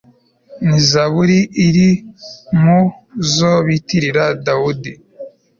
[0.65, 1.89] ni zaburi iri
[2.61, 2.79] mu
[3.33, 4.91] zo bitirira dawudi